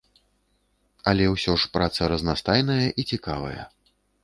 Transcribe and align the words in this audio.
Але 1.11 1.27
ўсё 1.33 1.53
ж 1.65 1.69
праца 1.77 2.09
разнастайная 2.15 2.81
і 2.87 3.01
цікавая. 3.13 3.71